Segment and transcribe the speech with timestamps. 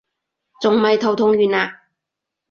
[0.61, 1.83] 仲未頭痛完啊？